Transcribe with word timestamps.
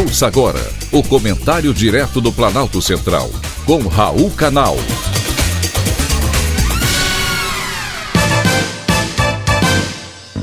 Ouça 0.00 0.26
agora 0.26 0.60
o 0.90 1.02
comentário 1.02 1.74
direto 1.74 2.22
do 2.22 2.32
Planalto 2.32 2.80
Central, 2.80 3.28
com 3.66 3.86
Raul 3.86 4.30
Canal. 4.30 4.74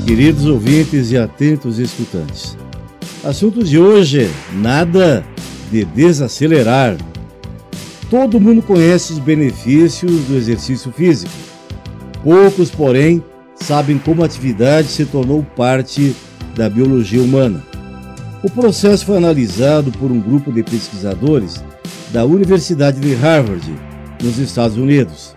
Queridos 0.06 0.46
ouvintes 0.46 1.10
e 1.10 1.18
atentos 1.18 1.80
escutantes, 1.80 2.56
assunto 3.24 3.64
de 3.64 3.80
hoje: 3.80 4.30
nada 4.52 5.26
de 5.72 5.84
desacelerar. 5.84 6.96
Todo 8.08 8.40
mundo 8.40 8.62
conhece 8.62 9.12
os 9.14 9.18
benefícios 9.18 10.22
do 10.26 10.36
exercício 10.36 10.92
físico. 10.92 11.32
Poucos, 12.22 12.70
porém, 12.70 13.24
sabem 13.56 13.98
como 13.98 14.22
a 14.22 14.26
atividade 14.26 14.86
se 14.86 15.04
tornou 15.04 15.42
parte 15.42 16.14
da 16.54 16.70
biologia 16.70 17.20
humana. 17.20 17.67
O 18.40 18.48
processo 18.48 19.04
foi 19.04 19.16
analisado 19.16 19.90
por 19.92 20.12
um 20.12 20.20
grupo 20.20 20.52
de 20.52 20.62
pesquisadores 20.62 21.62
da 22.12 22.24
Universidade 22.24 23.00
de 23.00 23.12
Harvard, 23.14 23.68
nos 24.22 24.38
Estados 24.38 24.76
Unidos. 24.76 25.34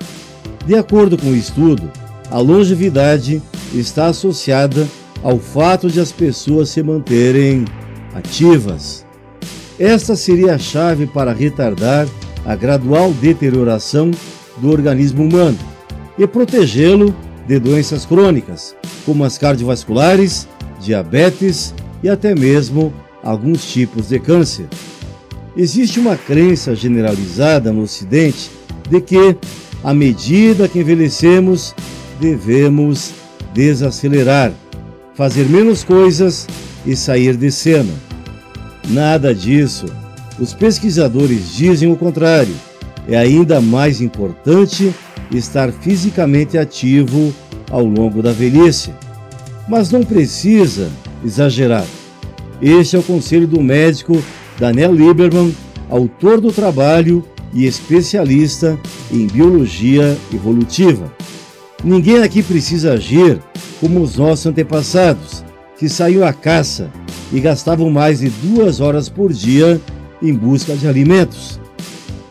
De 0.67 0.75
acordo 0.75 1.17
com 1.17 1.27
o 1.27 1.35
estudo, 1.35 1.91
a 2.29 2.37
longevidade 2.37 3.41
está 3.73 4.07
associada 4.07 4.87
ao 5.23 5.39
fato 5.39 5.89
de 5.89 5.99
as 5.99 6.11
pessoas 6.11 6.69
se 6.69 6.83
manterem 6.83 7.65
ativas. 8.13 9.03
Esta 9.79 10.15
seria 10.15 10.53
a 10.53 10.59
chave 10.59 11.07
para 11.07 11.33
retardar 11.33 12.07
a 12.45 12.55
gradual 12.55 13.11
deterioração 13.13 14.11
do 14.57 14.69
organismo 14.69 15.23
humano 15.23 15.57
e 16.19 16.27
protegê-lo 16.27 17.15
de 17.47 17.57
doenças 17.57 18.05
crônicas, 18.05 18.75
como 19.07 19.23
as 19.23 19.39
cardiovasculares, 19.39 20.47
diabetes 20.79 21.73
e 22.03 22.09
até 22.09 22.33
mesmo 22.33 22.93
alguns 23.23 23.65
tipos 23.71 24.09
de 24.09 24.19
câncer. 24.19 24.67
Existe 25.55 25.99
uma 25.99 26.15
crença 26.15 26.75
generalizada 26.75 27.71
no 27.71 27.83
Ocidente 27.83 28.49
de 28.89 29.01
que, 29.01 29.35
à 29.83 29.93
medida 29.93 30.67
que 30.67 30.79
envelhecemos, 30.79 31.75
devemos 32.19 33.11
desacelerar, 33.53 34.51
fazer 35.13 35.47
menos 35.49 35.83
coisas 35.83 36.47
e 36.85 36.95
sair 36.95 37.35
de 37.35 37.51
cena. 37.51 37.93
Nada 38.89 39.35
disso. 39.35 39.85
Os 40.39 40.53
pesquisadores 40.53 41.53
dizem 41.53 41.91
o 41.91 41.97
contrário. 41.97 42.53
É 43.07 43.17
ainda 43.17 43.59
mais 43.59 44.01
importante 44.01 44.93
estar 45.31 45.71
fisicamente 45.71 46.57
ativo 46.57 47.33
ao 47.69 47.83
longo 47.83 48.21
da 48.21 48.31
velhice. 48.31 48.91
Mas 49.67 49.91
não 49.91 50.03
precisa 50.03 50.89
exagerar. 51.23 51.85
Este 52.61 52.95
é 52.95 52.99
o 52.99 53.03
conselho 53.03 53.47
do 53.47 53.61
médico 53.61 54.21
Daniel 54.59 54.93
Lieberman, 54.93 55.55
autor 55.89 56.39
do 56.39 56.51
trabalho 56.51 57.23
e 57.53 57.65
especialista 57.65 58.79
em 59.11 59.27
biologia 59.27 60.17
evolutiva. 60.33 61.11
Ninguém 61.83 62.21
aqui 62.21 62.43
precisa 62.43 62.93
agir 62.93 63.41
como 63.79 64.01
os 64.01 64.15
nossos 64.15 64.45
antepassados, 64.45 65.43
que 65.77 65.89
saíam 65.89 66.23
à 66.23 66.31
caça 66.31 66.91
e 67.33 67.39
gastavam 67.39 67.89
mais 67.89 68.19
de 68.19 68.29
duas 68.29 68.79
horas 68.79 69.09
por 69.09 69.33
dia 69.33 69.81
em 70.21 70.33
busca 70.33 70.75
de 70.75 70.87
alimentos. 70.87 71.59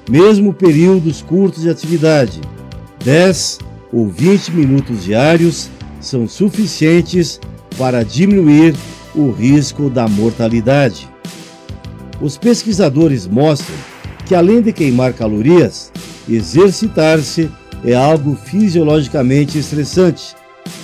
Mesmo 0.08 0.54
períodos 0.54 1.20
curtos 1.20 1.62
de 1.62 1.70
atividade, 1.70 2.40
10 3.04 3.58
ou 3.92 4.08
20 4.08 4.52
minutos 4.52 5.04
diários, 5.04 5.68
são 6.00 6.28
suficientes 6.28 7.40
para 7.76 8.04
diminuir 8.04 8.74
o 9.14 9.30
risco 9.30 9.90
da 9.90 10.06
mortalidade. 10.06 11.08
Os 12.20 12.36
pesquisadores 12.36 13.26
mostram 13.26 13.76
que, 14.26 14.34
além 14.34 14.60
de 14.60 14.72
queimar 14.72 15.12
calorias, 15.12 15.90
exercitar-se 16.28 17.50
é 17.84 17.94
algo 17.94 18.36
fisiologicamente 18.36 19.58
estressante, 19.58 20.36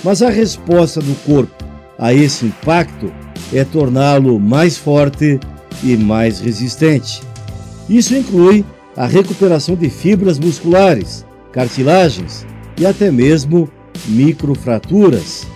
mas 0.03 0.21
a 0.21 0.29
resposta 0.29 0.99
do 0.99 1.13
corpo 1.23 1.67
a 1.97 2.13
esse 2.13 2.45
impacto 2.45 3.11
é 3.53 3.63
torná-lo 3.63 4.39
mais 4.39 4.77
forte 4.77 5.39
e 5.83 5.95
mais 5.95 6.39
resistente. 6.39 7.21
Isso 7.89 8.15
inclui 8.15 8.65
a 8.95 9.05
recuperação 9.05 9.75
de 9.75 9.89
fibras 9.89 10.37
musculares, 10.39 11.25
cartilagens 11.51 12.45
e 12.77 12.85
até 12.85 13.11
mesmo 13.11 13.69
microfraturas. 14.07 15.47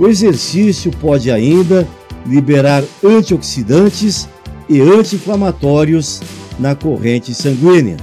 O 0.00 0.08
exercício 0.08 0.90
pode 0.98 1.30
ainda 1.30 1.86
liberar 2.26 2.82
antioxidantes 3.04 4.26
e 4.66 4.80
anti-inflamatórios 4.80 6.22
na 6.58 6.74
corrente 6.74 7.34
sanguínea. 7.34 7.98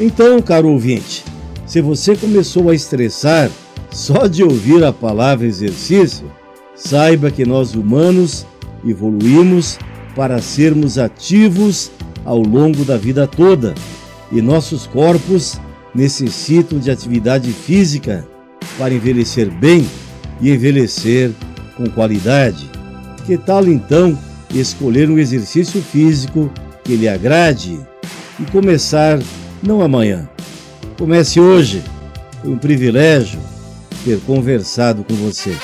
Então, 0.00 0.42
caro 0.42 0.68
ouvinte, 0.68 1.24
se 1.64 1.80
você 1.80 2.16
começou 2.16 2.70
a 2.70 2.74
estressar 2.74 3.48
só 3.88 4.26
de 4.26 4.42
ouvir 4.42 4.82
a 4.82 4.92
palavra 4.92 5.46
exercício, 5.46 6.28
saiba 6.74 7.30
que 7.30 7.46
nós 7.46 7.76
humanos 7.76 8.44
evoluímos 8.84 9.78
para 10.16 10.42
sermos 10.42 10.98
ativos 10.98 11.92
ao 12.24 12.40
longo 12.40 12.84
da 12.84 12.96
vida 12.96 13.28
toda 13.28 13.76
e 14.32 14.42
nossos 14.42 14.88
corpos 14.88 15.60
necessitam 15.94 16.80
de 16.80 16.90
atividade 16.90 17.52
física 17.52 18.26
para 18.76 18.92
envelhecer 18.92 19.48
bem 19.52 19.86
e 20.42 20.50
envelhecer 20.50 21.30
com 21.76 21.86
qualidade. 21.86 22.68
Que 23.24 23.38
tal 23.38 23.66
então 23.66 24.18
escolher 24.52 25.08
um 25.08 25.18
exercício 25.18 25.80
físico 25.80 26.52
que 26.84 26.96
lhe 26.96 27.08
agrade 27.08 27.80
e 28.38 28.44
começar 28.50 29.18
não 29.62 29.80
amanhã? 29.80 30.28
Comece 30.98 31.40
hoje. 31.40 31.82
Foi 32.42 32.50
um 32.50 32.58
privilégio 32.58 33.38
ter 34.04 34.18
conversado 34.20 35.04
com 35.04 35.14
você. 35.14 35.56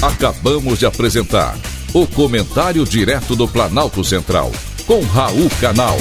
Acabamos 0.00 0.78
de 0.78 0.86
apresentar 0.86 1.56
o 1.92 2.06
Comentário 2.06 2.84
Direto 2.84 3.36
do 3.36 3.46
Planalto 3.46 4.02
Central, 4.02 4.50
com 4.86 5.00
Raul 5.02 5.48
Canal. 5.60 5.96